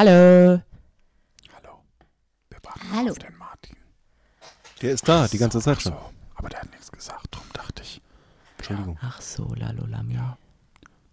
[0.00, 0.62] Hallo.
[1.52, 1.84] Hallo.
[2.48, 3.10] Wir warten Hallo.
[3.10, 3.76] auf den Martin.
[4.80, 5.92] Der ist da, die ganze Zeit Ach schon.
[5.92, 8.00] so, aber der hat nichts gesagt, drum dachte ich.
[8.56, 8.98] Entschuldigung.
[9.02, 10.14] Ach so, Lalolami.
[10.14, 10.38] Ja.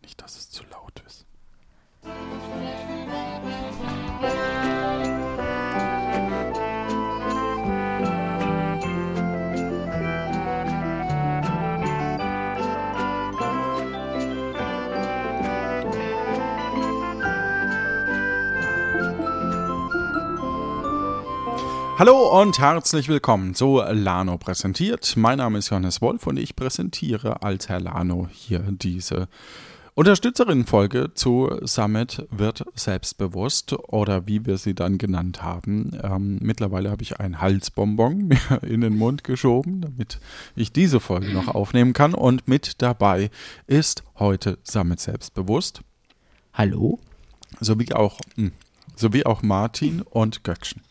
[0.01, 0.46] Nicht, dass es
[21.99, 25.15] Hallo und herzlich willkommen zu Lano präsentiert.
[25.17, 29.27] Mein Name ist Johannes Wolf und ich präsentiere als Herr Lano hier diese
[29.95, 35.99] Unterstützerinnenfolge zu Summit wird selbstbewusst oder wie wir sie dann genannt haben.
[36.03, 40.19] Ähm, mittlerweile habe ich ein Halsbonbon mir in den Mund geschoben, damit
[40.55, 42.13] ich diese Folge noch aufnehmen kann.
[42.13, 43.31] Und mit dabei
[43.65, 45.81] ist heute Summit selbstbewusst,
[46.53, 46.99] Hallo?
[47.59, 48.51] sowie auch, mh,
[48.95, 50.86] sowie auch Martin und Göckchen.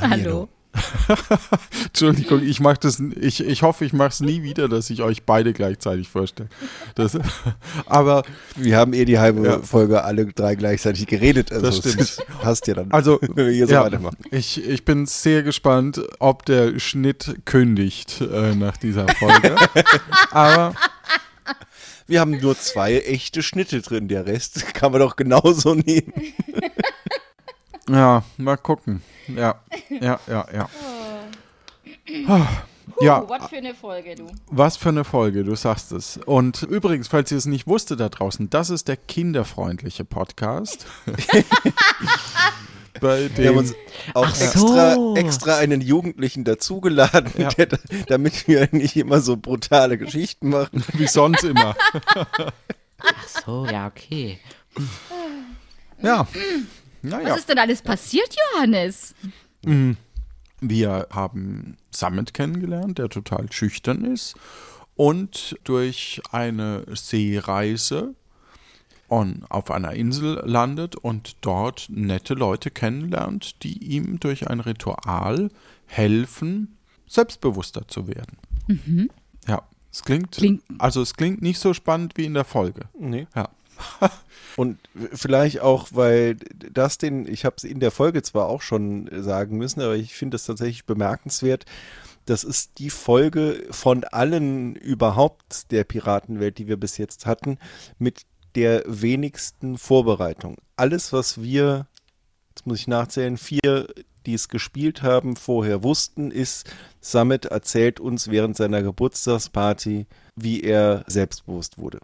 [0.00, 0.48] Hallo.
[1.86, 5.22] Entschuldigung, ich mach das, ich, ich hoffe, ich mache es nie wieder, dass ich euch
[5.22, 6.48] beide gleichzeitig vorstelle.
[6.94, 7.18] Das,
[7.86, 8.24] aber
[8.56, 9.58] Wir haben eh die halbe Ja.
[9.60, 11.50] Folge alle drei gleichzeitig geredet.
[11.52, 12.00] Also Das stimmt.
[12.00, 12.90] es passt ja dann.
[12.92, 14.18] Also, wenn wir hier so ja, weitermachen.
[14.30, 19.56] ich, ich bin sehr gespannt, ob der Schnitt kündigt äh, nach dieser Folge.
[20.30, 20.74] aber
[22.06, 24.08] Wir haben nur zwei echte Schnitte drin.
[24.08, 26.12] Der Rest kann man doch genauso nehmen.
[27.88, 29.02] Ja, mal gucken.
[29.28, 30.68] Ja, ja, ja, ja.
[33.00, 34.26] Ja, Uh, was für eine Folge, du.
[34.46, 36.18] was für eine Folge, du sagst es.
[36.24, 40.86] Und übrigens, falls ihr es nicht wusstet da draußen, das ist der kinderfreundliche Podcast.
[43.00, 43.74] Bei Wir haben dem uns
[44.14, 44.44] auch so.
[44.44, 47.48] extra, extra einen Jugendlichen dazugeladen, Ja.
[47.50, 47.68] der,
[48.06, 50.82] damit wir nicht immer so brutale Geschichten machen.
[50.94, 51.76] wie sonst immer.
[52.14, 54.38] Ach so, ja, okay.
[56.00, 56.26] Ja.
[57.10, 57.34] Was Naja.
[57.36, 59.14] ist denn alles passiert, Johannes?
[60.60, 64.34] Wir haben Summit kennengelernt, der total schüchtern ist
[64.94, 68.14] und durch eine Seereise
[69.08, 75.50] on, auf einer Insel landet und dort nette Leute kennenlernt, die ihm durch ein Ritual
[75.86, 76.76] helfen,
[77.06, 78.38] selbstbewusster zu werden.
[79.46, 82.82] Ja, es klingt, Klingt- also es klingt nicht so spannend wie in der Folge.
[82.98, 83.28] Nee.
[83.36, 83.48] Ja.
[84.56, 84.78] Und
[85.12, 86.36] vielleicht auch, weil
[86.72, 90.14] das den, ich habe es in der Folge zwar auch schon sagen müssen, aber ich
[90.14, 91.66] finde es tatsächlich bemerkenswert.
[92.24, 97.58] Das ist die Folge von allen überhaupt der Piratenwelt, die wir bis jetzt hatten,
[97.98, 98.22] mit
[98.54, 100.56] der wenigsten Vorbereitung.
[100.76, 101.86] Alles, was wir,
[102.48, 103.86] jetzt muss ich nachzählen, vier,
[104.24, 106.68] die es gespielt haben, vorher wussten, ist,
[107.00, 112.00] Summit erzählt uns während seiner Geburtstagsparty, wie er selbstbewusst wurde.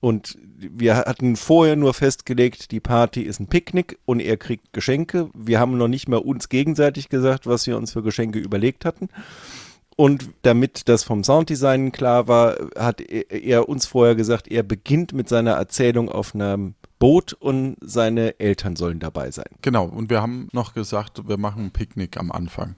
[0.00, 5.28] Und wir hatten vorher nur festgelegt, die Party ist ein Picknick und er kriegt Geschenke.
[5.34, 9.08] Wir haben noch nicht mal uns gegenseitig gesagt, was wir uns für Geschenke überlegt hatten.
[9.96, 15.28] Und damit das vom Sounddesign klar war, hat er, uns vorher gesagt, er beginnt mit
[15.28, 19.48] seiner Erzählung auf einem Boot und seine Eltern sollen dabei sein.
[19.60, 22.76] Genau, und wir haben noch gesagt, wir machen ein Picknick am Anfang.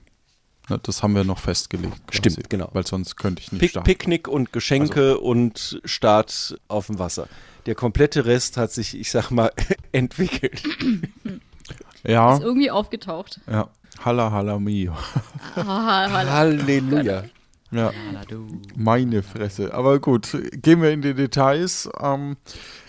[0.69, 1.95] Ne, Das haben wir noch festgelegt.
[2.07, 2.17] quasi.
[2.31, 2.69] Stimmt, genau.
[2.73, 3.87] Weil sonst könnte ich nicht Pick, starten.
[3.89, 7.27] Also Picknick und Geschenke und Start auf dem Wasser.
[7.65, 9.51] Der komplette Rest hat sich, ich sag mal,
[9.91, 10.61] entwickelt.
[12.05, 13.39] Ja, Ist irgendwie aufgetaucht.
[13.49, 13.67] ja.
[14.03, 14.93] Halla, halla, mio.
[15.55, 16.29] Ah, hallo.
[16.31, 17.23] Halleluja.
[17.73, 17.91] Ja,
[18.75, 19.73] meine Fresse.
[19.73, 21.89] Aber gut, gehen wir in die Details.
[21.99, 22.37] Ähm,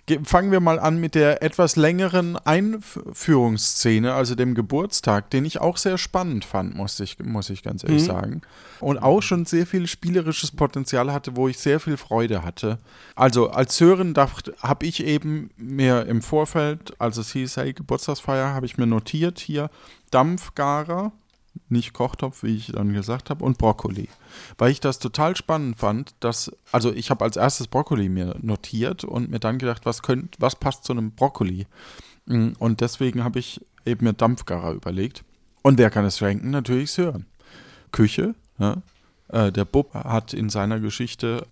[0.06, 5.60] ge- fangen wir mal an mit der etwas längeren Einführungsszene, also dem Geburtstag, den ich
[5.60, 8.42] auch sehr spannend fand, muss ich, muss ich ganz ehrlich sagen.
[8.80, 12.78] Und auch schon sehr viel spielerisches Potenzial hatte, wo ich sehr viel Freude hatte.
[13.14, 14.14] Also als Hören
[14.60, 19.38] habe ich eben mir im Vorfeld, als es hieß, hey, Geburtstagsfeier, habe ich mir notiert
[19.38, 19.70] hier
[20.10, 21.12] Dampfgarer,
[21.68, 24.08] nicht Kochtopf, wie ich dann gesagt habe, und Brokkoli.
[24.58, 29.04] Weil ich das total spannend fand, dass, also ich habe als erstes Brokkoli mir notiert
[29.04, 31.66] und mir dann gedacht, was könnt, was passt zu einem Brokkoli?
[32.26, 35.24] Mm, Und deswegen habe ich eben mir Dampfgarer überlegt.
[35.62, 36.50] Und wer kann es schenken?
[36.50, 37.26] Natürlich Sören.
[37.92, 38.82] Küche, ne?
[39.28, 41.46] äh, der Bub hat in seiner Geschichte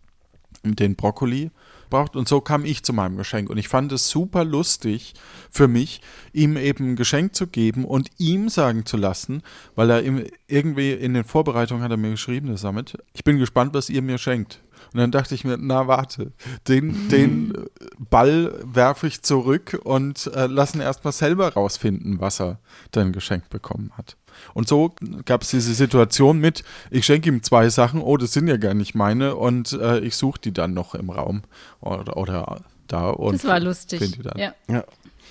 [0.65, 1.51] den Brokkoli
[1.93, 5.13] braucht und so kam ich zu meinem Geschenk und ich fand es super lustig
[5.51, 6.01] für mich,
[6.33, 9.43] ihm eben ein Geschenk zu geben und ihm sagen zu lassen,
[9.75, 10.03] weil er
[10.49, 14.01] irgendwie in den Vorbereitungen hat er mir geschrieben, der Summit, ich bin gespannt, was ihr
[14.01, 14.61] mir schenkt.
[14.93, 16.33] Und dann dachte ich mir, na warte,
[16.69, 17.53] den, den
[17.99, 22.59] Ball werfe ich zurück und äh, lassen erstmal selber rausfinden, was er
[22.91, 24.17] dann geschenkt bekommen hat.
[24.55, 24.95] Und so
[25.25, 28.75] gab es diese Situation mit, ich schenke ihm zwei Sachen, oh, das sind ja gar
[28.75, 31.43] nicht meine und äh, ich suche die dann noch im Raum
[31.81, 33.99] oder, oder da und Das war lustig.
[34.01, 34.39] finde die dann.
[34.39, 34.55] Ja.
[34.69, 34.85] Ja.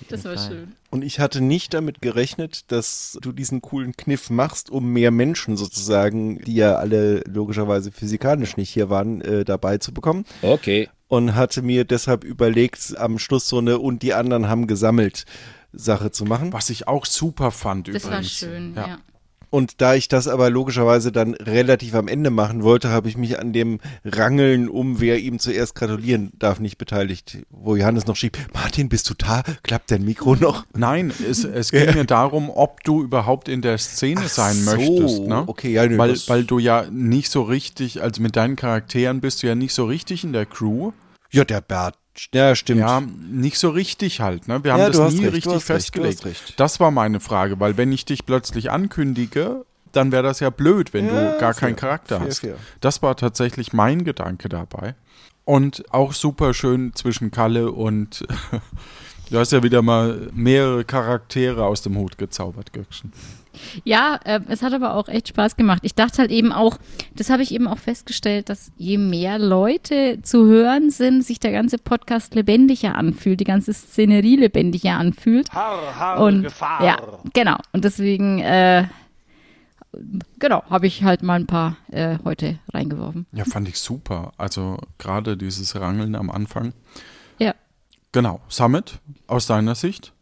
[0.09, 0.47] Das war Fall.
[0.47, 0.71] schön.
[0.89, 5.57] Und ich hatte nicht damit gerechnet, dass du diesen coolen Kniff machst, um mehr Menschen
[5.57, 10.25] sozusagen, die ja alle logischerweise physikalisch nicht hier waren, äh, dabei zu bekommen.
[10.41, 10.89] Okay.
[11.07, 15.25] Und hatte mir deshalb überlegt, am Schluss so eine und die anderen haben gesammelt
[15.73, 16.53] Sache zu machen.
[16.53, 18.31] Was ich auch super fand Das war übrigens.
[18.31, 18.99] schön, ja.
[19.51, 23.37] Und da ich das aber logischerweise dann relativ am Ende machen wollte, habe ich mich
[23.37, 27.39] an dem Rangeln um, wer ihm zuerst gratulieren darf, nicht beteiligt.
[27.49, 29.43] Wo Johannes noch schrieb, Martin, bist du da?
[29.63, 30.65] Klappt dein Mikro noch?
[30.73, 35.21] Nein, es, es ging mir darum, ob du überhaupt in der Szene sein so, möchtest.
[35.23, 35.43] Ne?
[35.45, 39.43] okay, ja, nö, weil, weil du ja nicht so richtig, also mit deinen Charakteren bist
[39.43, 40.93] du ja nicht so richtig in der Crew.
[41.29, 41.95] Ja, der Bert.
[42.33, 42.79] Ja, stimmt.
[42.81, 44.47] Ja, nicht so richtig halt.
[44.47, 44.63] Ne?
[44.63, 46.25] Wir haben Ja, das nie recht, richtig festgelegt.
[46.25, 46.53] recht.
[46.59, 50.93] Das war meine Frage, weil wenn ich dich plötzlich ankündige, dann wäre das ja blöd,
[50.93, 52.39] wenn Ja, du gar fair, keinen Charakter fair, hast.
[52.39, 52.55] fair.
[52.79, 54.95] Das war tatsächlich mein Gedanke dabei.
[55.43, 58.25] Und auch super schön zwischen Kalle und
[59.31, 63.11] du hast ja wieder mal mehrere Charaktere aus dem Hut gezaubert, Göckchen.
[63.83, 65.81] Ja, äh, es hat aber auch echt Spaß gemacht.
[65.83, 66.77] Ich dachte halt eben auch,
[67.15, 71.51] das habe ich eben auch festgestellt, dass je mehr Leute zu hören sind, sich der
[71.51, 75.51] ganze Podcast lebendiger anfühlt, die ganze Szenerie lebendiger anfühlt.
[75.53, 76.83] Har, har, Und Gefahr.
[76.83, 76.97] ja,
[77.33, 77.57] genau.
[77.73, 78.85] Und deswegen, äh,
[80.39, 83.25] genau, habe ich halt mal ein paar äh, heute reingeworfen.
[83.31, 84.31] Ja, fand ich super.
[84.37, 86.73] Also gerade dieses Rangeln am Anfang.
[87.39, 87.53] Ja.
[88.11, 88.41] Genau.
[88.49, 90.13] Summit, aus deiner Sicht?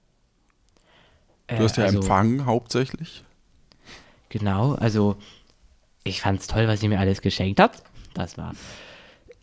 [1.48, 3.24] Du Äh, hast ja also, empfangen hauptsächlich.
[4.30, 5.18] Genau, also
[6.04, 7.84] ich fand's toll, was ihr mir alles geschenkt habt.
[8.14, 8.54] Das war.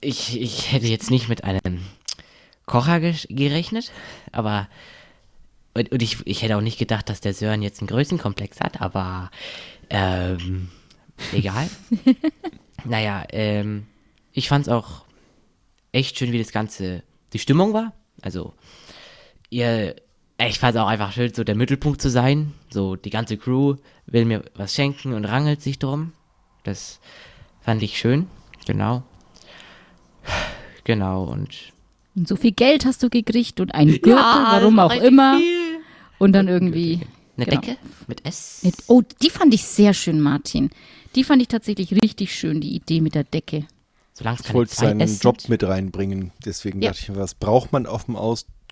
[0.00, 1.84] Ich, ich hätte jetzt nicht mit einem
[2.66, 3.92] Kocher gerechnet,
[4.32, 4.68] aber.
[5.74, 8.80] Und, und ich, ich hätte auch nicht gedacht, dass der Sören jetzt einen Größenkomplex hat,
[8.80, 9.30] aber.
[9.90, 10.70] Ähm,
[11.32, 11.68] egal.
[12.84, 13.86] naja, ähm,
[14.32, 15.04] ich fand's auch
[15.92, 17.02] echt schön, wie das Ganze.
[17.32, 17.92] Die Stimmung war.
[18.22, 18.54] Also,
[19.50, 19.96] ihr.
[20.38, 22.52] Ich fand es auch einfach schön, so der Mittelpunkt zu sein.
[22.70, 26.12] So, die ganze Crew will mir was schenken und rangelt sich drum.
[26.64, 27.00] Das
[27.62, 28.26] fand ich schön.
[28.66, 29.02] Genau.
[30.84, 31.72] Genau, und.
[32.14, 35.38] Und so viel Geld hast du gekriegt und einen Gürtel, warum auch immer.
[36.18, 37.00] Und dann irgendwie.
[37.36, 37.60] Eine Genau.
[37.60, 38.60] Decke mit S.
[38.62, 40.70] Mit, oh, die fand ich sehr schön, Martin.
[41.14, 43.66] Die fand ich tatsächlich richtig schön, die Idee mit der Decke.
[44.14, 45.50] Solange es Ich keine wollte zwei seinen S Job sind.
[45.50, 46.32] mit reinbringen.
[46.46, 46.90] Deswegen Ja.
[46.90, 48.16] dachte ich mir, was braucht man auf dem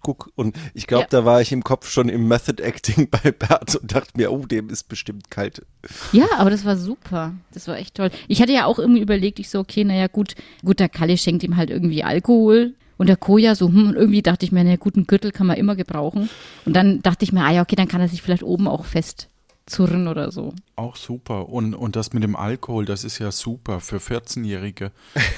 [0.04, 0.30] Ausguck?
[0.34, 1.08] Und ich glaube, Ja.
[1.10, 4.46] da war ich im Kopf schon im Method Acting bei Bert und dachte mir, oh,
[4.46, 5.64] dem ist bestimmt kalt.
[6.12, 7.34] Ja, aber das war super.
[7.52, 8.10] Das war echt toll.
[8.28, 10.34] Ich hatte ja auch irgendwie überlegt, ich so, okay, naja, gut,
[10.64, 12.74] gut, der Kalle schenkt ihm halt irgendwie Alkohol.
[12.96, 15.56] Und der Koja so, hm, und irgendwie dachte ich mir, einen guten Gürtel kann man
[15.56, 16.28] immer gebrauchen.
[16.64, 18.84] Und dann dachte ich mir, ah ja, okay, dann kann er sich vielleicht oben auch
[18.84, 20.54] festzurren oder so.
[20.76, 21.48] Auch super.
[21.48, 24.92] Und, und das mit dem Alkohol, das ist ja super für 14-Jährige,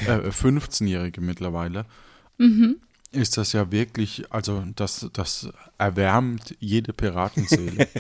[0.07, 1.87] äh, 15-Jährige mittlerweile.
[3.13, 5.49] Ist das ja wirklich, also das, das
[5.79, 7.89] erwärmt jede Piratenseele.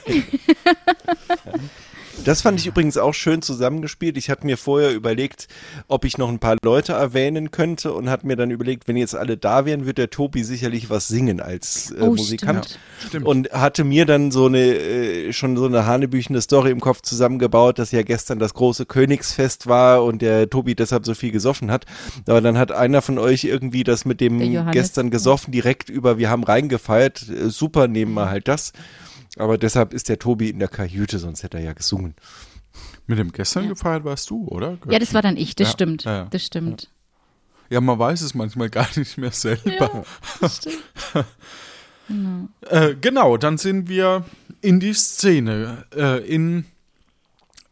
[2.27, 4.17] Das fand ich übrigens auch schön zusammengespielt.
[4.17, 5.47] Ich hatte mir vorher überlegt,
[5.87, 9.15] ob ich noch ein paar Leute erwähnen könnte und hatte mir dann überlegt, wenn jetzt
[9.15, 12.81] alle da wären, wird der Tobi sicherlich was singen als äh, Oh, Musikant.
[13.07, 13.27] stimmt.
[13.27, 17.79] Und hatte mir dann so eine, äh, schon so eine hanebüchene Story im Kopf zusammengebaut,
[17.79, 21.87] dass ja gestern das große Königsfest war und der Tobi deshalb so viel gesoffen hat.
[22.27, 24.41] Aber dann hat einer von euch irgendwie das mit dem
[24.73, 27.29] gestern gesoffen direkt über, wir haben reingefeiert.
[27.29, 28.73] Äh, super, nehmen wir halt das.
[29.37, 32.15] Aber deshalb ist der Tobi in der Kajüte, sonst hätte er ja gesungen.
[33.07, 34.79] mit dem gestern gefeiert warst du, oder?
[34.91, 36.05] Ja, das war dann ich, das Ja, stimmt.
[36.05, 36.25] ja, ja.
[36.31, 36.91] Das stimmt.
[37.69, 40.05] Ja, man weiß es manchmal gar nicht mehr selber.
[40.41, 40.83] Das stimmt.
[42.61, 44.25] Äh, genau, dann sind wir
[44.61, 46.65] in die Szene, äh, in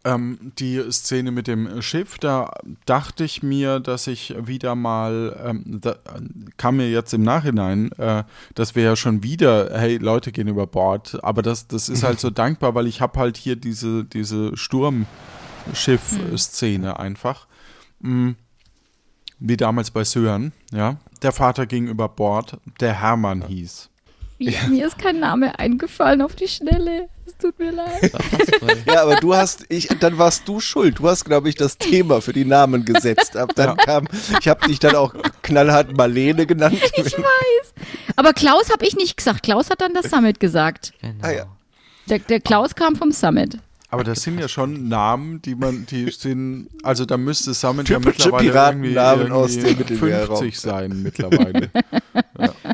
[0.04, 2.18] ähm, die Szene mit dem Schiff.
[2.18, 2.50] Da
[2.86, 5.96] dachte ich mir, dass ich wieder mal, ähm, da
[6.56, 10.66] kam mir jetzt im Nachhinein, äh, dass wir ja schon wieder, hey, Leute gehen über
[10.66, 11.18] Bord.
[11.22, 16.98] Aber das, das ist halt so dankbar, weil ich habe halt hier diese, diese Sturmschiff-Szene
[16.98, 17.46] einfach.
[18.00, 18.30] Mm.
[19.40, 20.96] Wie damals bei Sören, ja.
[21.22, 23.90] Der Vater ging über Bord, der Hermann hieß.
[24.38, 27.08] Ja, Mir ist kein Name eingefallen auf die Schnelle.
[27.26, 28.12] Es tut mir leid.
[28.86, 30.98] Ja, aber du hast, ich, dann warst du schuld.
[30.98, 33.36] Du hast, glaube ich, das Thema für die Namen gesetzt.
[33.36, 34.06] Ab dann kam,
[34.40, 36.78] ich habe dich dann auch knallhart Marlene genannt.
[36.96, 37.74] Ich weiß.
[38.16, 39.42] Aber Klaus habe ich nicht gesagt.
[39.42, 40.92] Klaus hat dann das Summit gesagt.
[41.00, 41.14] Genau.
[41.22, 41.46] Ah, ja.
[42.08, 43.58] Der, der Klaus kam vom Summit.
[43.88, 47.98] Aber das sind ja schon Namen, die man, die sind, also da müsste Summit ja
[47.98, 50.38] mittlerweile irgendwie, Piratennamen aus irgendwie dem Mittelmeerraum.
[50.38, 51.70] 50 sein mittlerweile.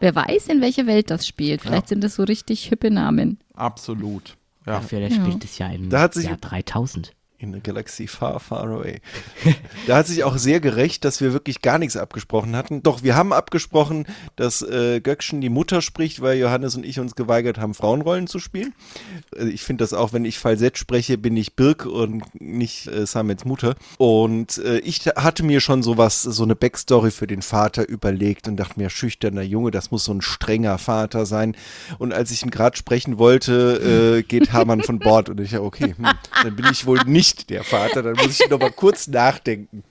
[0.00, 1.62] Wer weiß, in welcher Welt das spielt.
[1.62, 3.38] Vielleicht sind das so richtig hippe Namen.
[3.54, 4.36] Absolut.
[4.66, 4.74] Ja.
[4.74, 7.12] Dafür, der spielt es ja im Da hat sich- Jahr 3000.
[7.40, 9.00] In a galaxy far, far away.
[9.86, 12.82] da hat sich auch sehr gerecht, dass wir wirklich gar nichts abgesprochen hatten.
[12.82, 17.14] Doch wir haben abgesprochen, dass äh, Göckchen die Mutter spricht, weil Johannes und ich uns
[17.14, 18.74] geweigert haben, Frauenrollen zu spielen.
[19.36, 23.06] Also ich finde das auch, wenn ich Falsett spreche, bin ich Birk und nicht äh,
[23.06, 23.76] Samets Mutter.
[23.98, 28.56] Und äh, ich hatte mir schon sowas, so eine Backstory für den Vater überlegt und
[28.56, 31.56] dachte mir, schüchterner Junge, das muss so ein strenger Vater sein.
[31.98, 35.94] Und als ich ihn gerade sprechen wollte, äh, geht Hermann von Bord und ich, okay,
[35.96, 36.08] hm,
[36.42, 39.84] dann bin ich wohl nicht nicht der Vater, dann muss ich noch mal kurz nachdenken,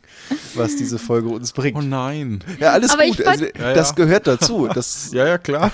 [0.56, 1.78] was diese Folge uns bringt.
[1.78, 2.44] Oh nein.
[2.60, 3.18] Ja, alles Aber gut.
[3.18, 4.68] fand- also, das gehört dazu.
[4.74, 5.72] Das, Ja, ja, klar.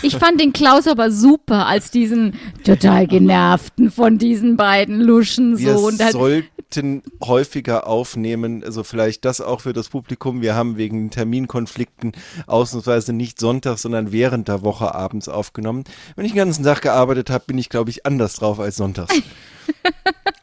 [0.00, 5.74] Ich fand den Klaus aber super als diesen total genervten von diesen beiden Luschen wir
[5.76, 5.86] so.
[5.88, 10.40] Und halt, sollten häufiger aufnehmen, also vielleicht das auch für das Publikum.
[10.40, 12.12] Wir haben wegen Terminkonflikten
[12.46, 15.84] ausnahmsweise nicht Sonntag, sondern während der Woche abends aufgenommen.
[16.16, 19.14] Wenn ich den ganzen Tag gearbeitet habe, bin ich, glaube ich, anders drauf als sonntags.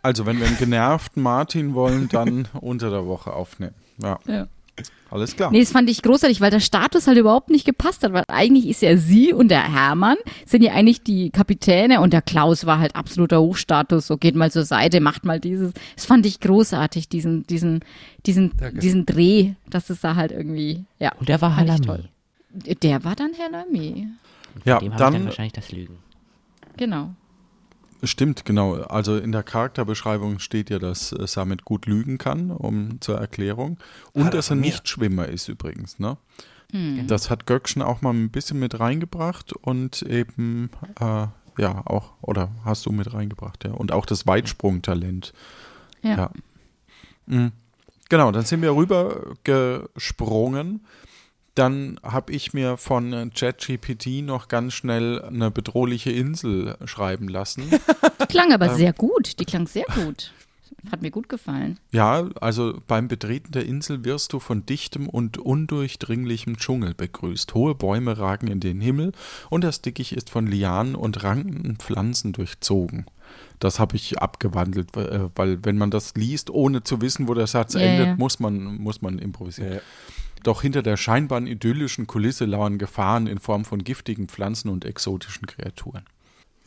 [0.05, 3.73] Also, wenn wir einen genervten Martin wollen, dann unter der Woche aufnehmen.
[3.99, 4.45] Ja, ja.
[5.09, 5.49] alles klar.
[5.51, 8.67] Nee, das fand ich großartig, weil der Status halt überhaupt nicht gepasst hat, weil eigentlich
[8.67, 12.77] ist ja sie und der Hermann sind ja eigentlich die Kapitäne und der Klaus war
[12.77, 15.73] halt absoluter Hochstatus, so geht mal zur Seite, macht mal dieses.
[15.95, 17.79] Das fand ich großartig, diesen, diesen,
[18.27, 21.13] diesen, diesen Dreh, dass es da halt irgendwie, ja.
[21.19, 21.81] Und der war Halami.
[21.81, 22.09] toll.
[22.83, 24.07] Der war dann Herr Lamy.
[24.65, 25.97] Ja, Dem habe ich dann dann wahrscheinlich das Lügen.
[26.77, 27.15] Genau.
[28.05, 28.75] Stimmt, genau.
[28.75, 33.77] Also in der Charakterbeschreibung steht ja, dass äh, Samet gut lügen kann, um zur Erklärung.
[34.13, 35.99] Und er dass er nicht Schwimmer ist übrigens.
[35.99, 36.17] Ne?
[37.07, 40.69] Das hat Göckchen auch mal ein bisschen mit reingebracht und eben,
[40.99, 43.71] äh, ja, auch, oder hast du mit reingebracht, ja.
[43.71, 45.33] Und auch das Weitsprungtalent.
[46.01, 46.17] Ja.
[46.17, 46.31] Ja.
[47.27, 47.51] Mhm.
[48.09, 50.85] Genau, dann sind wir rüber gesprungen.
[51.55, 57.63] Dann habe ich mir von äh, ChatGPT noch ganz schnell eine bedrohliche Insel schreiben lassen.
[58.21, 58.75] Die klang aber Ähm.
[58.77, 59.39] sehr gut.
[59.39, 60.31] Die klang sehr gut.
[60.91, 61.79] Hat mir gut gefallen.
[61.91, 67.53] Ja, also beim Betreten der Insel wirst du von dichtem und undurchdringlichem Dschungel begrüßt.
[67.55, 69.11] Hohe Bäume ragen in den Himmel
[69.49, 73.05] und das Dickicht ist von Lianen und rankenden Pflanzen durchzogen.
[73.59, 77.33] Das habe ich abgewandelt, weil, äh, weil wenn man das liest, ohne zu wissen, wo
[77.33, 78.15] der Satz Ja, endet, ja.
[78.17, 79.73] muss man, muss man improvisieren.
[79.75, 79.79] Ja.
[80.45, 85.47] Doch hinter der scheinbar idyllischen Kulisse lauern Gefahren in Form von giftigen Pflanzen und exotischen
[85.47, 86.05] Kreaturen.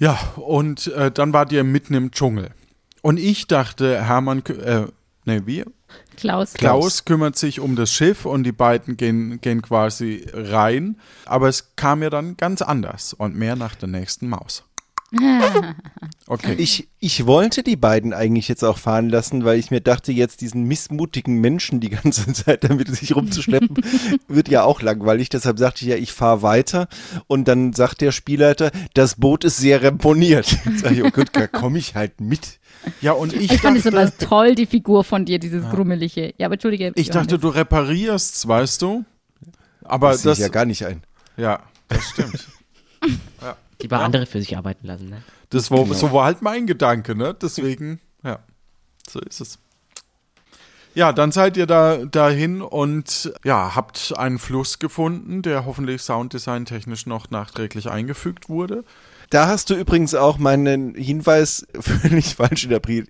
[0.00, 2.50] Ja, und äh, dann wart ihr mitten im Dschungel.
[3.02, 4.86] Und ich dachte, Hermann, äh,
[5.26, 5.64] ne, wie?
[6.16, 6.54] Klaus.
[6.54, 10.96] Klaus kümmert sich um das Schiff und die beiden gehen, gehen quasi rein.
[11.24, 14.64] Aber es kam ja dann ganz anders und mehr nach der nächsten Maus.
[16.30, 16.56] Okay.
[16.58, 20.42] Ich, ich wollte die beiden eigentlich jetzt auch fahren lassen, weil ich mir dachte, jetzt
[20.42, 23.76] diesen missmutigen Menschen die ganze Zeit damit sich rumzuschleppen,
[24.28, 25.30] wird ja auch langweilig.
[25.30, 26.86] Deshalb sagte ich ja, ich fahre weiter.
[27.28, 30.58] Und dann sagt der Spielleiter, das Boot ist sehr ramponiert.
[30.66, 32.58] Jetzt sag ich, oh Gott, da komme ich halt mit.
[33.00, 36.34] ja, und ich, Ich fand es dachte, aber toll, die Figur von dir, dieses Grummelige.
[36.36, 36.92] Ja, aber entschuldige.
[36.94, 37.40] ich dachte, Johannes.
[37.40, 39.04] du reparierst, weißt du?
[39.82, 41.02] Aber Das sehe das, ich ja gar nicht ein.
[41.38, 42.46] ja, das stimmt.
[43.80, 45.22] Lieber andere für sich arbeiten lassen, ne?
[45.50, 47.34] Das war, so war halt mein Gedanke, ne?
[47.34, 48.40] Deswegen, ja,
[49.08, 49.58] so ist es.
[50.94, 56.64] Ja, dann seid ihr da dahin und ja, habt einen Fluss gefunden, der hoffentlich Sounddesign
[56.64, 58.84] technisch noch nachträglich eingefügt wurde.
[59.30, 63.08] Da hast du übrigens auch meinen Hinweis völlig falsch interpretiert.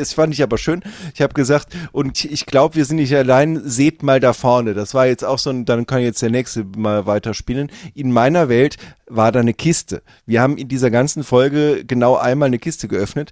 [0.00, 0.82] Das fand ich aber schön.
[1.14, 4.74] Ich habe gesagt, und ich glaube, wir sind nicht allein, seht mal da vorne.
[4.74, 7.70] Das war jetzt auch so ein, dann kann jetzt der nächste mal weiterspielen.
[7.94, 10.02] In meiner Welt war da eine Kiste.
[10.26, 13.30] Wir haben in dieser ganzen Folge genau einmal eine Kiste geöffnet.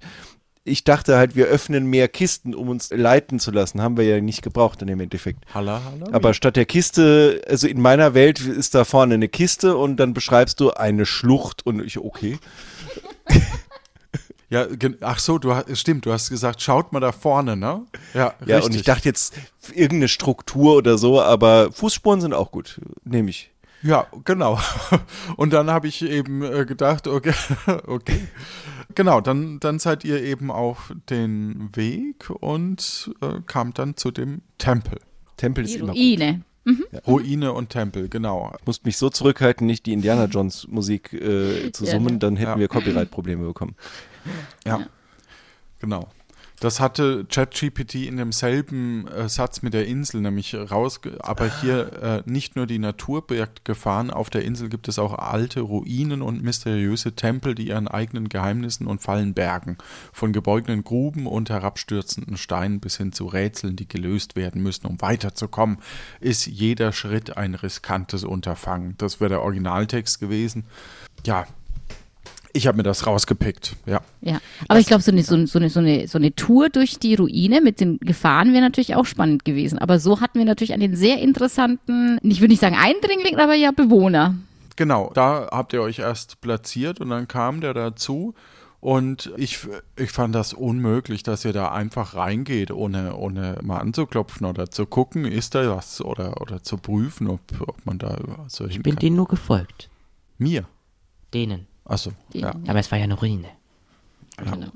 [0.68, 3.80] Ich dachte halt, wir öffnen mehr Kisten, um uns leiten zu lassen.
[3.82, 5.44] Haben wir ja nicht gebraucht in dem Endeffekt.
[5.52, 6.06] Halla, halla.
[6.12, 10.14] Aber statt der Kiste, also in meiner Welt ist da vorne eine Kiste und dann
[10.14, 12.38] beschreibst du eine Schlucht und ich, okay.
[14.50, 14.66] ja,
[15.00, 17.82] ach so, du hast, stimmt, du hast gesagt, schaut mal da vorne, ne?
[18.14, 18.64] Ja, Ja, richtig.
[18.64, 19.34] und ich dachte jetzt
[19.74, 23.50] irgendeine Struktur oder so, aber Fußspuren sind auch gut, nehme ich.
[23.82, 24.58] Ja, genau.
[25.36, 27.32] Und dann habe ich eben äh, gedacht, okay,
[27.86, 28.26] okay.
[28.94, 34.40] Genau, dann, dann seid ihr eben auf den Weg und äh, kamt dann zu dem
[34.58, 34.98] Tempel.
[35.36, 35.96] Tempel ist Die immer gut.
[35.96, 36.42] Ruine.
[37.06, 38.54] Ruine und Tempel, genau.
[38.66, 42.18] Musst mich so zurückhalten, nicht die Indiana Jones Musik äh, zu summen, ja.
[42.18, 42.58] dann hätten Ja.
[42.58, 43.74] wir Copyright-Probleme bekommen.
[44.66, 44.80] Ja,
[45.80, 46.08] genau.
[46.60, 52.22] Das hatte ChatGPT in demselben äh, Satz mit der Insel nämlich raus, aber hier äh,
[52.28, 56.42] nicht nur die Natur birgt Gefahren, auf der Insel gibt es auch alte Ruinen und
[56.42, 59.78] mysteriöse Tempel, die ihren eigenen Geheimnissen und Fallen bergen.
[60.12, 65.00] Von gebeugten Gruben und herabstürzenden Steinen bis hin zu Rätseln, die gelöst werden müssen, um
[65.00, 65.78] weiterzukommen,
[66.18, 68.96] ist jeder Schritt ein riskantes Unterfangen.
[68.98, 70.64] Das wäre der Originaltext gewesen.
[71.24, 71.46] Ja,
[72.58, 74.00] Ich habe mir das rausgepickt, ja.
[74.20, 76.98] Ja, aber ich glaube, so eine, so, so, eine, so, eine, so eine Tour durch
[76.98, 79.78] die Ruine mit den Gefahren wäre natürlich auch spannend gewesen.
[79.78, 83.70] Aber so hatten wir natürlich einen sehr interessanten, ich würde nicht sagen Eindringling, aber ja
[83.70, 84.34] Bewohner.
[84.74, 88.34] Genau, da habt ihr euch erst platziert und dann kam der dazu.
[88.80, 89.60] Und ich,
[89.96, 94.84] ich fand das unmöglich, dass ihr da einfach reingeht, ohne, ohne mal anzuklopfen oder zu
[94.84, 98.94] gucken, ist da was oder, oder zu prüfen, ob, ob man da so Ich bin
[98.94, 99.00] kann.
[99.00, 99.90] denen nur gefolgt.
[100.38, 100.64] Mir.
[101.32, 101.68] Denen.
[101.88, 102.54] Achso, ja.
[102.66, 103.48] Aber es war ja eine Ruine.
[104.36, 104.68] Genau.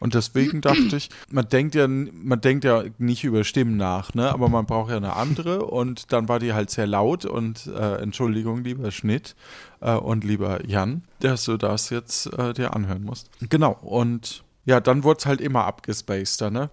[0.00, 4.30] Und deswegen dachte ich, man denkt ja, man denkt ja nicht über Stimmen nach, ne?
[4.30, 7.96] Aber man braucht ja eine andere und dann war die halt sehr laut und äh,
[8.02, 9.34] Entschuldigung, lieber Schnitt
[9.80, 13.30] äh, und lieber Jan, dass du das jetzt äh, dir anhören musst.
[13.48, 16.70] Genau, und ja, dann wurde es halt immer abgespaceder, ne?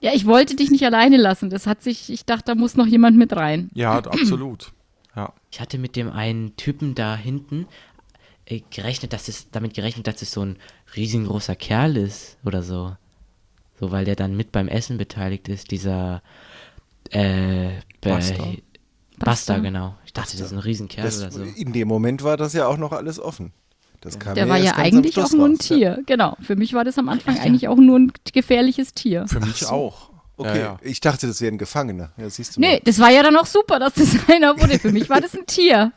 [0.00, 1.50] Ja, ich wollte dich nicht alleine lassen.
[1.50, 3.70] Das hat sich, ich dachte, da muss noch jemand mit rein.
[3.74, 4.72] Ja, absolut.
[5.14, 5.32] Ja.
[5.50, 7.66] Ich hatte mit dem einen Typen da hinten
[8.46, 10.56] äh, gerechnet, dass es damit gerechnet, dass es so ein
[10.96, 12.96] riesengroßer Kerl ist oder so.
[13.80, 16.22] So, weil der dann mit beim Essen beteiligt ist, dieser
[17.10, 17.70] äh,
[18.00, 18.36] Buster.
[18.36, 18.54] Buster,
[19.18, 19.60] Buster.
[19.60, 19.94] genau.
[20.04, 21.42] Ich dachte, das ist ein Riesenkerl Das, oder so.
[21.42, 23.52] In dem Moment war das ja auch noch alles offen.
[24.00, 25.76] Das kam Der mir war ja eigentlich auch nur ein raus, ja.
[25.76, 26.02] Tier.
[26.06, 26.36] Genau.
[26.42, 27.42] Für mich war das am Anfang ja.
[27.42, 29.26] eigentlich auch nur ein gefährliches Tier.
[29.26, 30.10] Für mich auch.
[30.36, 30.76] Okay, Ja, ja.
[30.82, 32.10] ich dachte, das wäre ein Gefangener.
[32.16, 32.80] Ja, siehst du Nee, mal.
[32.84, 34.78] das war ja dann auch super, dass das einer wurde.
[34.80, 35.92] Für mich war das ein Tier,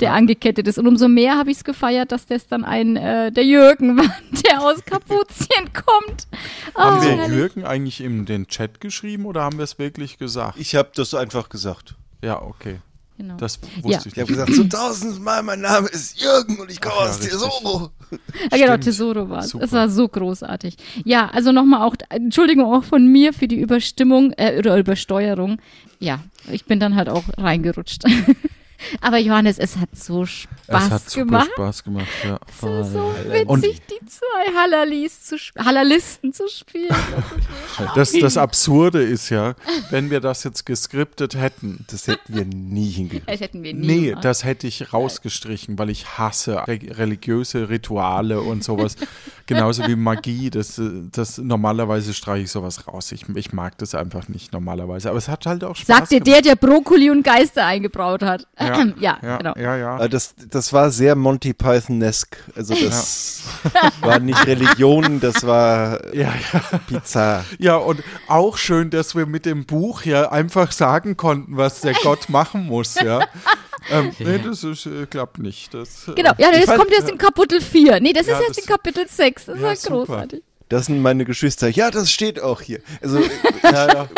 [0.00, 0.78] der angekettet ist.
[0.78, 4.12] Und umso mehr habe ich es gefeiert, dass das dann ein, äh, der Jürgen war,
[4.44, 6.26] der aus Kapuzien kommt.
[6.74, 7.36] Oh, Haben wir herrlich.
[7.36, 10.58] Jürgen eigentlich in den Chat geschrieben oder haben wir es wirklich gesagt?
[10.58, 11.94] Ich habe das einfach gesagt.
[12.22, 12.80] Ja, okay.
[13.18, 13.36] Genau.
[13.38, 13.84] Das Ja.
[13.84, 16.94] wusste Ich ich habe gesagt, zum tausendsten Mal, mein Name ist Jürgen und ich komme
[16.98, 17.32] Ach ja, aus richtig.
[17.32, 17.90] Tesoro.
[18.10, 18.18] Ja,
[18.58, 18.84] genau, Stimmt.
[18.84, 19.54] Tesoro war es.
[19.54, 20.76] Es war so großartig.
[21.04, 25.58] Ja, also nochmal auch, Entschuldigung auch von mir für die Überstimmung äh, oder Übersteuerung.
[25.98, 26.20] Ja,
[26.52, 28.02] ich bin dann halt auch reingerutscht.
[29.00, 31.50] Aber Johannes, es hat so Spaß es hat super gemacht.
[31.54, 32.38] Spaß gemacht, ja.
[32.48, 33.12] Es war so
[33.46, 36.88] Und- witzig, die zwei Hallalis zu Hallalisten zu spielen.
[37.94, 39.54] Das, das Absurde ist ja,
[39.90, 43.28] wenn wir das jetzt geskriptet hätten, Das hätten wir nie hingekriegt.
[43.28, 44.24] Das hätten wir nie Nee, gemacht.
[44.24, 48.96] das hätte ich rausgestrichen, weil ich hasse re religiöse Rituale und sowas.
[49.46, 50.48] Genauso wie Magie.
[50.50, 50.80] Das,
[51.12, 53.12] das normalerweise streiche ich sowas raus.
[53.12, 55.10] Ich, ich mag das einfach nicht normalerweise.
[55.10, 58.46] Aber es hat halt auch Spaß Sagt dir der, der Brokkoli und Geister eingebraut hat.
[58.98, 59.54] Ja, ja, genau.
[59.56, 60.08] ja, ja.
[60.08, 62.36] Das, das war sehr Monty Python-esque.
[62.54, 63.42] Also das
[64.00, 66.80] war nicht Religion, das war Ja, ja.
[66.88, 67.44] bizarr.
[67.58, 71.94] ja, und auch schön, dass wir mit dem Buch ja einfach sagen konnten, was der
[72.02, 73.20] Gott machen muss, ja.
[73.90, 75.72] Ähm, nee, das ist, äh, klappt nicht.
[75.72, 78.00] Das, äh, Genau, ja, das kommt erst in Kapitel 4.
[78.00, 79.44] Nee, das Ja, ist erst das- in Kapitel 6.
[79.46, 80.06] Das Ja, ist ja super.
[80.06, 80.42] großartig.
[80.68, 81.68] Das sind meine Geschwister.
[81.68, 82.80] Ja, das steht auch hier.
[83.02, 83.20] Also
[83.62, 84.08] ja,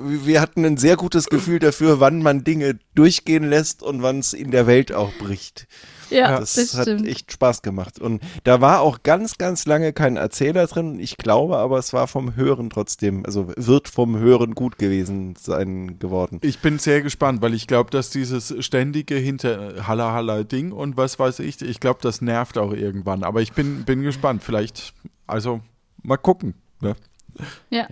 [0.00, 4.32] wir hatten ein sehr gutes Gefühl dafür, wann man Dinge durchgehen lässt und wann es
[4.32, 5.66] in der Welt auch bricht.
[6.10, 7.06] Ja, Das, das, hat stimmt.
[7.08, 7.98] echt Spaß gemacht.
[7.98, 11.00] Und da war auch ganz, ganz lange kein Erzähler drin.
[11.00, 15.98] Ich glaube aber, es war vom Hören trotzdem, also wird vom Hören gut gewesen sein
[15.98, 16.38] geworden.
[16.42, 20.96] Ich bin sehr gespannt, weil ich glaube, dass dieses ständige hinter Halla Halla Ding und
[20.96, 23.24] was weiß ich, ich glaube, das nervt auch irgendwann.
[23.24, 24.44] Aber ich bin, bin gespannt.
[24.44, 24.94] Vielleicht,
[25.26, 25.60] also
[26.02, 26.54] mal gucken.
[26.80, 26.94] Ne?
[27.70, 27.88] Ja.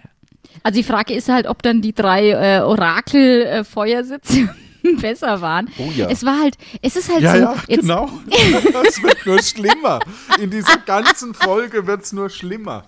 [0.63, 4.55] Also die Frage ist halt, ob dann die drei äh, Orakel-Feuersitze
[5.01, 5.71] besser waren.
[5.79, 6.09] Oh ja.
[6.09, 8.11] Es war halt, es ist halt Ja, so, ja, jetzt, genau.
[8.87, 10.01] Es wird nur schlimmer.
[10.41, 12.85] In dieser ganzen Folge wird es nur schlimmer.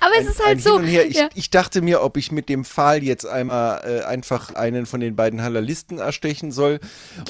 [0.00, 0.80] aber es ist ein halt so.
[0.80, 1.06] Her.
[1.06, 1.28] Ich, ja.
[1.34, 5.16] ich dachte mir, ob ich mit dem Pfahl jetzt einmal äh, einfach einen von den
[5.16, 6.80] beiden Hallalisten erstechen soll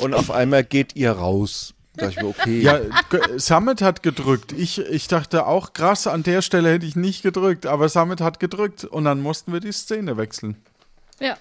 [0.00, 1.74] und auf einmal geht ihr raus.
[1.98, 2.60] Da ich mir, okay.
[2.62, 2.80] Ja,
[3.36, 4.52] Summit hat gedrückt.
[4.52, 8.40] Ich, ich dachte auch, krass, an der Stelle hätte ich nicht gedrückt, aber Summit hat
[8.40, 10.56] gedrückt und dann mussten wir die Szene wechseln.
[11.20, 11.36] ja.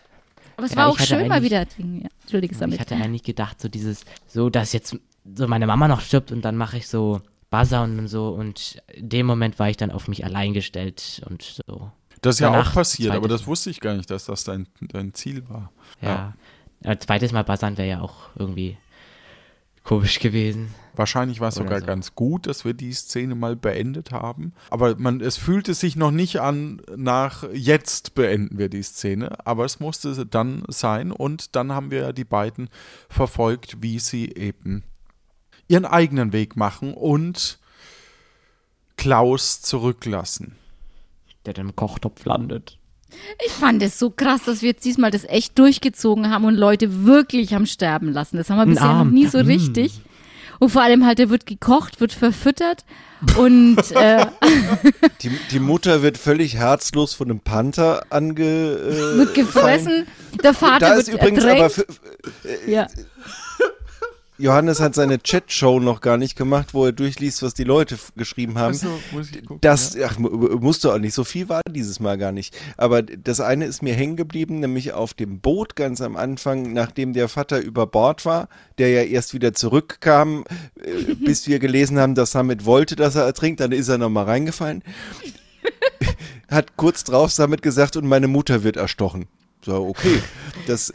[0.56, 1.68] Aber es Ja, war ich auch schön mal wieder.
[1.78, 2.10] Ja.
[2.24, 2.80] Entschuldige, Ich Samit.
[2.80, 4.98] hatte eigentlich gedacht, so dieses, so dass jetzt
[5.36, 9.08] so meine Mama noch stirbt und dann mache ich so Buzzer und so und in
[9.08, 11.92] dem Moment war ich dann auf mich allein gestellt und so.
[12.22, 15.14] Das ist ja auch passiert, aber das wusste ich gar nicht, dass das dein, dein
[15.14, 15.72] Ziel war.
[16.02, 16.34] Ja.
[16.84, 18.78] Ein zweites Mal buzzern wäre ja auch irgendwie
[19.88, 20.76] komisch gewesen.
[20.96, 21.86] Wahrscheinlich war es sogar so.
[21.86, 24.52] ganz gut, dass wir die Szene mal beendet haben.
[24.70, 29.64] Aber man, es fühlte sich noch nicht an nach jetzt beenden wir die Szene, aber
[29.64, 32.70] es musste dann sein und dann haben wir die beiden
[33.10, 34.84] verfolgt, wie sie eben
[35.70, 37.58] ihren eigenen Weg machen und
[38.98, 40.58] Klaus zurücklassen.
[41.46, 42.78] Der dann im Kochtopf landet.
[43.46, 47.06] Ich fand es so krass, dass wir jetzt diesmal das echt durchgezogen haben und Leute
[47.06, 48.38] wirklich am Sterben lassen.
[48.38, 50.02] Das haben wir Ein bisher noch nie so richtig.
[50.60, 52.84] Und vor allem halt, der wird gekocht, wird verfüttert
[53.38, 54.26] und äh,
[55.22, 58.44] Die, die Mutter wird völlig herzlos von einem Panther ange.
[58.44, 60.08] Äh, wird gefressen.
[60.44, 61.62] Der Vater Da wird ist übrigens ertränkt.
[61.62, 61.70] aber.
[61.70, 61.86] Für,
[62.70, 62.88] ja.
[64.40, 68.58] Johannes hat seine Chat-Show noch gar nicht gemacht, wo er durchliest, was die Leute geschrieben
[68.58, 68.74] haben.
[68.74, 70.08] Also, muss ich gucken, Das, ja.
[70.10, 71.14] ach, mu- musst du auch nicht.
[71.14, 72.56] So viel war dieses Mal gar nicht.
[72.78, 77.14] Aber das eine ist mir hängen geblieben, nämlich auf dem Boot ganz am Anfang, nachdem
[77.14, 78.48] der Vater über Bord war,
[78.78, 80.44] der ja erst wieder zurückkam,
[80.84, 84.26] äh, bis wir gelesen haben, dass Summit wollte, dass er ertrinkt, dann ist er nochmal
[84.26, 84.84] reingefallen.
[86.50, 89.28] Hat kurz drauf Summit gesagt, und meine Mutter wird erstochen.
[89.66, 90.20] So, okay.
[90.68, 90.94] Das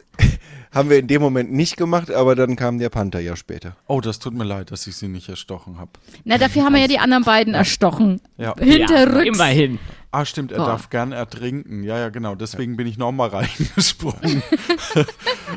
[0.72, 3.76] haben wir in dem Moment nicht gemacht, aber dann kam der Panther ja später.
[3.86, 5.90] Oh, das tut mir leid, dass ich sie nicht erstochen habe.
[6.24, 8.20] Na, dafür haben wir ja die anderen beiden erstochen.
[8.38, 8.54] Ja.
[8.58, 9.26] Hinterrücks.
[9.26, 9.78] Ja, immerhin.
[10.10, 10.66] Ah, stimmt, er Boah.
[10.66, 11.82] darf gern ertrinken.
[11.84, 12.34] Ja, ja, genau.
[12.34, 14.42] Deswegen bin ich nochmal reingesprungen.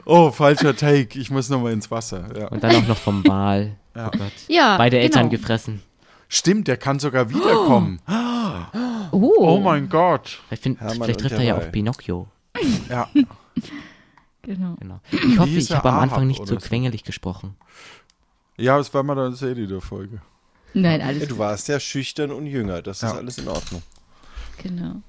[0.05, 1.19] oh, falscher Take.
[1.19, 2.27] Ich muss nochmal ins Wasser.
[2.37, 2.47] Ja.
[2.49, 3.75] Und dann auch noch vom Wal.
[3.95, 4.07] Ja.
[4.07, 4.31] Oh Gott.
[4.47, 5.41] Ja, Beide Eltern genau.
[5.41, 5.81] gefressen.
[6.27, 7.99] Stimmt, der kann sogar wiederkommen.
[8.07, 10.41] Oh, Oh mein Gott.
[10.47, 12.27] Vielleicht, find, vielleicht trifft er ja auf Pinocchio.
[12.89, 13.07] Ja.
[14.45, 14.75] genau.
[14.79, 14.99] Genau.
[15.11, 16.57] Ich hoffe, ich habe am Anfang nicht so so?
[16.57, 17.55] quengelig gesprochen.
[18.57, 20.21] Ja, das war mal dann Serie der Folge.
[20.73, 23.15] Nein, Ja, alles du warst ja schüchtern und jünger, das ist Ja.
[23.15, 23.81] alles in Ordnung.
[24.61, 25.01] genau.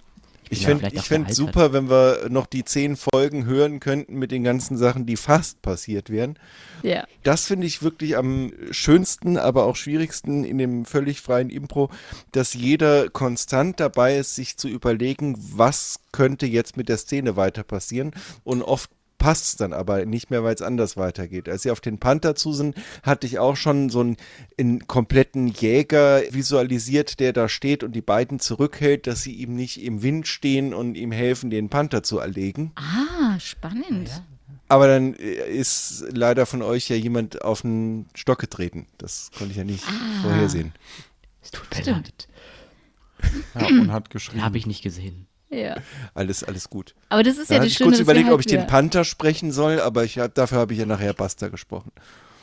[0.48, 4.44] Ich Ja, fände fänd super, wenn wir noch die zehn Folgen hören könnten mit den
[4.44, 6.38] ganzen Sachen, die fast passiert wären.
[6.84, 7.04] Ja.
[7.24, 11.90] Das finde ich wirklich am schönsten, aber auch schwierigsten in dem völlig freien Impro,
[12.30, 17.64] dass jeder konstant dabei ist, sich zu überlegen, was könnte jetzt mit der Szene weiter
[17.64, 18.12] passieren.
[18.44, 18.88] Und oft
[19.18, 21.48] passt es dann aber nicht mehr, weil es anders weitergeht.
[21.48, 24.16] Als sie auf den Panther zu sind, hatte ich auch schon so einen,
[24.58, 29.82] einen kompletten Jäger visualisiert, der da steht und die beiden zurückhält, dass sie ihm nicht
[29.82, 32.72] im Wind stehen und ihm helfen, den Panther zu erlegen.
[32.76, 34.10] Ah, spannend.
[34.68, 38.86] Aber dann äh, ist leider von euch ja jemand auf den Stock getreten.
[38.98, 40.22] Das konnte ich ja nicht Ah.
[40.22, 40.72] vorhersehen.
[41.42, 42.28] Es tut mir leid.
[43.54, 44.42] Ja, und hat geschrieben.
[44.42, 45.26] Habe ich nicht gesehen.
[45.50, 45.76] Ja.
[46.14, 46.94] Alles, alles gut.
[47.08, 48.66] Aber das ist Da ja das ich Schöne, kurz dass überlegt, ob ich halt den
[48.66, 51.92] Panther sprechen soll, aber ich hab, dafür habe ich ja nachher Basta gesprochen.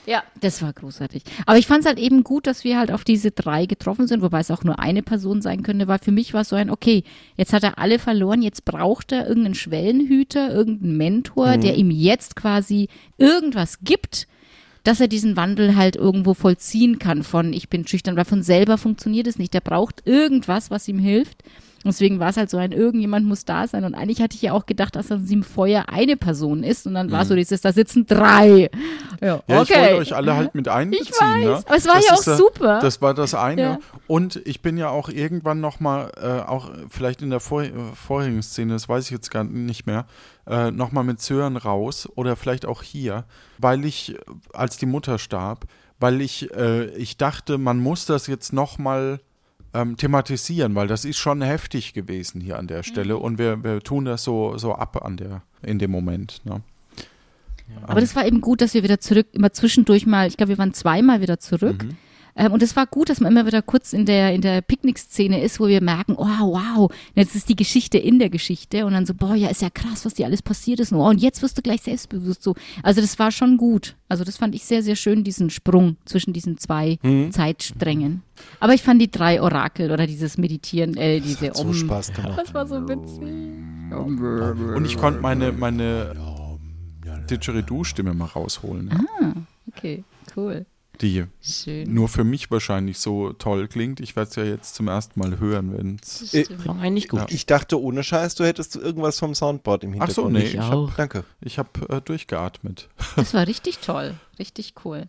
[0.06, 1.24] Ja, das war großartig.
[1.46, 4.22] Aber ich fand es halt eben gut, dass wir halt auf diese drei getroffen sind,
[4.22, 6.70] wobei es auch nur eine Person sein könnte, weil für mich war es so ein,
[6.70, 7.04] okay,
[7.38, 12.36] jetzt hat er alle verloren, jetzt braucht er irgendeinen Schwellenhüter, irgendeinen Mentor, der ihm jetzt
[12.36, 14.28] quasi irgendwas gibt,
[14.84, 18.78] dass er diesen Wandel halt irgendwo vollziehen kann von ich bin schüchtern, weil von selber
[18.78, 19.54] funktioniert es nicht.
[19.54, 21.44] Der braucht irgendwas, was ihm hilft.
[21.86, 23.84] Deswegen war es halt so ein, irgendjemand muss da sein.
[23.84, 26.88] Und eigentlich hatte ich ja auch gedacht, dass aus dem Feuer eine Person ist.
[26.88, 28.70] Und dann war so dieses, da sitzen drei.
[29.22, 29.82] Ja, Ja, ich okay.
[29.82, 31.08] wollte euch alle halt mit einbeziehen.
[31.10, 31.64] Ich weiß, ne?
[31.66, 32.80] aber es war Das ja ist auch super.
[32.82, 33.62] Das war das eine.
[33.62, 33.80] Ja.
[34.08, 38.42] Und ich bin ja auch irgendwann nochmal, äh, auch vielleicht in der vor, äh, vorherigen
[38.42, 40.06] Szene, das weiß ich jetzt gar nicht mehr,
[40.48, 43.26] äh, nochmal mit Sören raus oder vielleicht auch hier,
[43.58, 44.16] weil ich,
[44.54, 45.66] als die Mutter starb,
[46.00, 49.20] weil ich, äh, ich dachte, man muss das jetzt nochmal
[49.74, 53.80] ähm, thematisieren, weil das ist schon heftig gewesen hier an der Stelle und wir, wir
[53.82, 56.42] tun das so, so ab an der, in dem Moment.
[56.46, 56.62] Ne?
[57.88, 60.58] Aber das war eben gut, dass wir wieder zurück, immer zwischendurch mal, ich glaube, wir
[60.58, 61.84] waren zweimal wieder zurück.
[61.84, 61.98] Mhm.
[62.36, 65.42] Ähm, und es war gut, dass man immer wieder kurz in der, in der Picknickszene
[65.44, 68.86] ist, wo wir merken, oh, wow, jetzt ist die Geschichte in der Geschichte.
[68.86, 70.92] Und dann so, boah, ja, ist ja krass, was dir alles passiert ist.
[70.92, 72.56] Und, oh, und jetzt wirst du gleich selbstbewusst so.
[72.82, 73.96] Also das war schon gut.
[74.10, 77.32] Also das fand ich sehr, sehr schön, diesen Sprung zwischen diesen zwei Mhm.
[77.32, 78.24] Zeitsträngen.
[78.60, 82.40] Aber ich fand die drei Orakel oder dieses Meditieren, äh, diese So Om- Spaß gemacht.
[82.40, 83.22] Das war so witzig.
[83.96, 86.16] Und ich konnte meine, meine
[87.30, 88.90] Didgeridoo-Stimme mal rausholen,
[89.22, 89.34] ja,
[89.76, 90.04] Okay,
[90.36, 90.66] cool.
[91.02, 91.94] Die Schön.
[91.94, 94.00] nur für mich wahrscheinlich so toll klingt.
[94.00, 96.34] Ich werde es ja jetzt zum ersten Mal hören, wenn es.
[96.34, 96.46] Äh,
[96.80, 97.32] eigentlich gut.
[97.32, 100.34] Ich dachte ohne Scheiß, du hättest irgendwas vom Soundboard im Ach so, Hintergrund.
[100.34, 100.92] nee, Ich ich auch.
[100.96, 101.24] Danke.
[101.42, 102.90] Ich habe äh, durchgeatmet.
[103.16, 105.08] Das war richtig toll, richtig cool.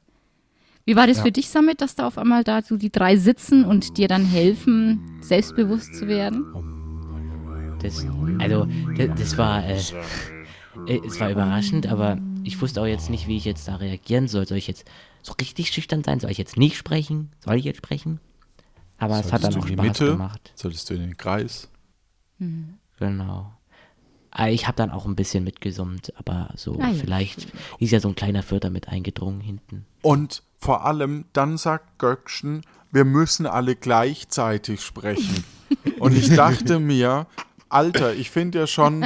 [0.86, 3.64] Wie war das für dich, Samit, dass da auf einmal da so die drei sitzen
[3.64, 6.44] und dir dann helfen, selbstbewusst zu werden?
[7.80, 8.06] Das,
[8.38, 8.66] also,
[8.96, 9.78] das, das war, äh,
[10.86, 14.28] äh, es war überraschend, aber ich wusste auch jetzt nicht, wie ich jetzt da reagieren
[14.28, 14.46] soll.
[14.46, 14.84] Soll ich jetzt
[15.24, 16.20] so richtig schüchtern sein?
[16.20, 17.32] Soll ich jetzt nicht sprechen?
[17.40, 18.20] Soll ich jetzt sprechen?
[18.98, 20.06] Aber es hat Solltest dann auch Spaß Mitte?
[20.12, 20.52] gemacht.
[20.54, 21.68] Solltest du in den Kreis?
[22.98, 23.52] Genau.
[24.30, 27.46] Aber ich habe dann auch ein bisschen mitgesummt, aber so Ah ja, vielleicht
[27.78, 29.86] ist ja so ein kleiner Förder mit eingedrungen hinten.
[30.02, 35.44] Und vor allem, dann sagt Göckchen, wir müssen alle gleichzeitig sprechen.
[35.98, 37.26] Und ich dachte mir,
[37.74, 39.04] Alter, ich finde ja schon,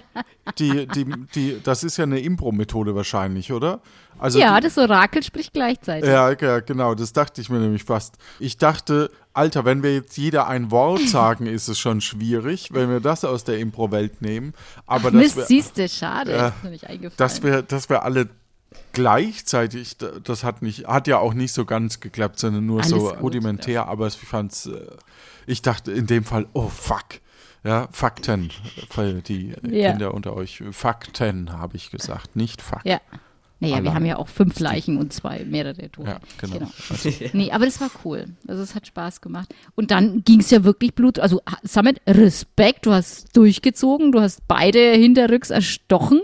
[0.58, 1.04] die, die,
[1.34, 3.80] die, das ist ja eine Impro-Methode wahrscheinlich, oder?
[4.18, 6.08] Also ja, die, das Orakel spricht gleichzeitig.
[6.08, 8.16] Ja, ja, genau, das dachte ich mir nämlich fast.
[8.38, 12.90] Ich dachte, Alter, wenn wir jetzt jeder ein Wort sagen, ist es schon schwierig, wenn
[12.90, 14.54] wir das aus der Impro-Welt nehmen.
[14.86, 16.32] Aber dass Mist, wir, siehste, schade.
[16.32, 16.48] Ja.
[16.48, 17.14] ist mir nicht eingefallen.
[17.16, 18.28] dass wir, dass wir alle
[18.92, 22.90] gleichzeitig, da- das hat nicht, hat ja auch nicht so ganz geklappt, sondern nur Alles
[22.90, 24.86] so gut, rudimentär, aber ich fand's, äh,
[25.46, 27.04] ich dachte in dem Fall, oh fuck.
[27.64, 28.50] Ja, Fakten,
[28.90, 29.90] für die Ja.
[29.90, 30.62] Kinder unter euch.
[30.70, 32.80] Fakten habe ich gesagt, nicht Fuck.
[32.84, 33.00] ja.
[33.60, 33.94] Naja, wir allein.
[33.94, 36.10] haben ja auch fünf Leichen und zwei, mehrere Tote.
[36.10, 36.58] Ja, genau.
[36.58, 36.70] Genau.
[37.32, 38.26] Nee, aber das war cool.
[38.46, 39.52] Also es hat Spaß gemacht.
[39.74, 41.18] Und dann ging es ja wirklich Blut.
[41.18, 46.20] Also Summit, Respekt, du hast durchgezogen, du hast beide hinterrücks erstochen.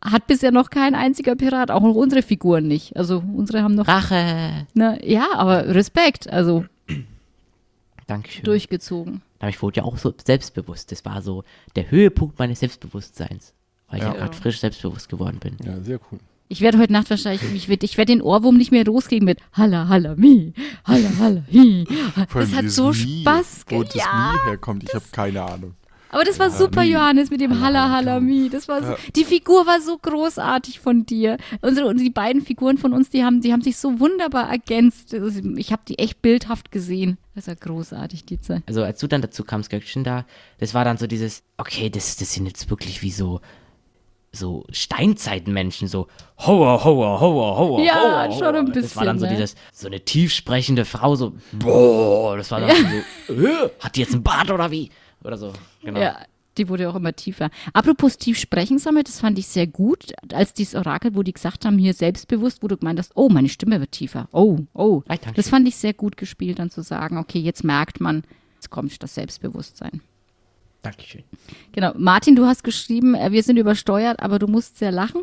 [0.00, 2.96] Hat bisher noch kein einziger Pirat, auch noch unsere Figuren nicht.
[2.96, 3.88] Also unsere haben noch.
[3.88, 4.68] Rache!
[4.74, 6.66] Ne, ja, aber Respekt, also
[8.06, 8.44] Dankeschön.
[8.44, 9.22] durchgezogen.
[9.46, 10.90] Aber ich wurde ja auch so selbstbewusst.
[10.90, 11.44] Das war so
[11.76, 13.54] der Höhepunkt meines Selbstbewusstseins.
[13.88, 14.10] Weil ich Ja.
[14.12, 15.56] ja gerade frisch selbstbewusst geworden bin.
[15.64, 16.18] Ja, sehr cool.
[16.48, 19.38] Ich werde heute Nacht wahrscheinlich, ich werde ich werd den Ohrwurm nicht mehr loskriegen mit
[19.52, 20.52] Halla, Halla, Mi,
[20.84, 21.84] Halla, Halla, Hi.
[22.34, 23.94] Das hat so Mi, Spaß Wo gemacht.
[23.94, 25.74] das Ja, Mi herkommt, ich habe keine Ahnung.
[26.10, 26.82] aber das war super.
[26.82, 28.48] Johannes, mit dem Halla, Halla, Halla, Halla, Mi.
[28.50, 28.98] Das war so, Ja.
[29.14, 31.36] die Figur war so großartig von dir.
[31.62, 35.14] Unsere, und die beiden Figuren von uns, die haben, die haben sich so wunderbar ergänzt.
[35.14, 37.18] Also Ich habe die echt bildhaft gesehen.
[37.36, 38.62] Das war großartig, die Zeit.
[38.66, 40.24] Also als du dann dazu kamst, Göckchen da,
[40.58, 43.42] das war dann so dieses, okay, das, das sind jetzt wirklich wie so,
[44.32, 48.72] so Steinzeitmenschen, so Hoa, Hoa, Hoa, Hoa, Ja, Hoa, schon ein Hoa.
[48.74, 49.44] Das war dann so bisschen, ne?
[49.44, 52.74] dieses, so eine tiefsprechende Frau, so, boah, das war dann
[53.28, 54.90] so, äh, hat die jetzt einen Bart oder wie?
[55.22, 56.00] Oder so, genau.
[56.00, 56.18] Ja,
[56.58, 57.50] die wurde auch immer tiefer.
[57.72, 61.64] Apropos tief sprechen, Samet, das fand ich sehr gut, als dieses Orakel, wo die gesagt
[61.64, 64.28] haben, hier selbstbewusst, wo du gemeint hast, oh, meine Stimme wird tiefer.
[64.32, 65.02] Oh, oh.
[65.34, 69.02] Das fand ich sehr gut gespielt, dann zu sagen, okay, jetzt merkt man, jetzt kommt
[69.02, 70.00] das Selbstbewusstsein.
[70.82, 71.24] Dankeschön.
[71.72, 71.92] Genau.
[71.96, 75.22] Martin, du hast geschrieben, äh, wir sind übersteuert, aber du musst sehr lachen.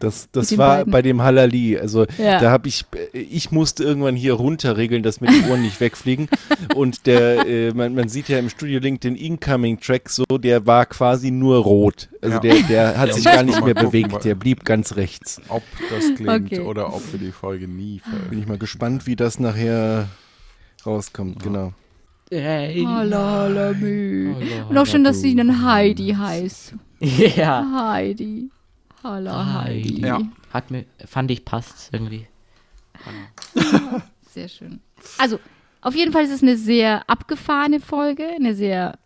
[0.00, 0.90] Das, das war beiden.
[0.90, 1.78] bei dem Halali.
[1.78, 2.40] Also Ja.
[2.40, 6.28] da habe ich, ich musste irgendwann hier runterregeln, dass mir die Ohren nicht wegfliegen.
[6.74, 10.86] Und der, äh, man, man sieht ja im Studio Link den Incoming-Track so, der war
[10.86, 12.08] quasi nur rot.
[12.22, 12.40] Also Ja.
[12.40, 15.40] der, der hat Ja, sich gar nicht mehr gucken, bewegt, der blieb ganz rechts.
[15.48, 16.60] Ob das klingt Okay.
[16.60, 18.42] oder ob wir die Folge nie Bin veröffentlichen.
[18.42, 20.08] ich mal gespannt, wie das nachher
[20.86, 21.72] rauskommt, genau.
[22.32, 23.70] Halla,
[24.68, 26.74] Und auch schön, dass sie dann Heidi heißt.
[27.00, 27.90] Ja.
[27.92, 28.50] Heidi.
[29.02, 30.00] Halla, Heidi.
[30.02, 30.20] Ja.
[30.52, 32.26] Hat mir, fand ich passt irgendwie.
[34.32, 34.80] Sehr schön.
[35.18, 35.38] Also,
[35.80, 38.98] auf jeden Fall ist es eine sehr abgefahrene Folge, eine sehr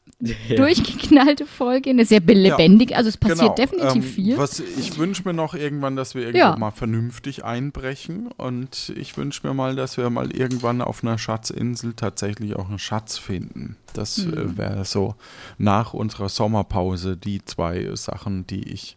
[0.49, 2.97] durchgeknallte Folge, eine sehr lebendige.
[2.97, 4.37] Also, es passiert definitiv ähm, viel.
[4.39, 6.57] Was, ich wünsche mir noch irgendwann, dass wir irgendwo Ja.
[6.57, 8.29] mal vernünftig einbrechen.
[8.37, 12.79] Und ich wünsche mir mal, dass wir mal irgendwann auf einer Schatzinsel tatsächlich auch einen
[12.79, 13.77] Schatz finden.
[13.93, 14.35] Das Mhm.
[14.35, 15.15] äh, wäre so
[15.59, 18.97] nach unserer Sommerpause die zwei Sachen, die ich,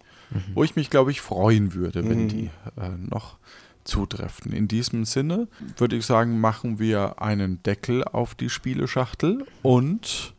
[0.54, 2.28] wo ich mich, glaube ich, freuen würde, wenn Mhm.
[2.28, 3.38] die äh, noch
[3.84, 4.52] zutreffen.
[4.52, 10.34] In diesem Sinne würde ich sagen, machen wir einen Deckel auf die Spieleschachtel und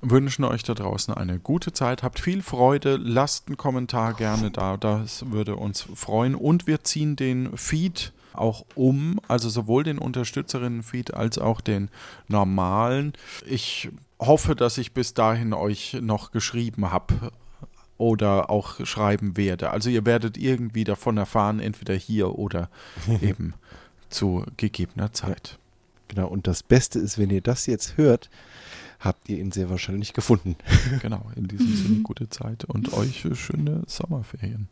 [0.00, 2.02] wünschen euch da draußen eine gute Zeit.
[2.02, 2.96] Habt viel Freude.
[2.96, 4.76] Lasst einen Kommentar gerne da.
[4.76, 6.34] Das würde uns freuen.
[6.34, 11.90] Und wir ziehen den Feed auch um, also sowohl den Unterstützerinnen-Feed als auch den
[12.28, 13.12] normalen.
[13.46, 17.30] Ich hoffe, dass ich bis dahin euch noch geschrieben habe
[18.02, 19.70] oder auch schreiben werde.
[19.70, 22.68] Also ihr werdet irgendwie davon erfahren, entweder hier oder
[23.22, 23.54] eben
[24.10, 25.60] zu gegebener Zeit.
[26.08, 28.28] Genau, und das Beste ist, wenn ihr das jetzt hört,
[28.98, 30.56] habt ihr ihn sehr wahrscheinlich gefunden.
[31.00, 34.68] Genau, in diesem Sinne gute Zeit und euch schöne Sommerferien.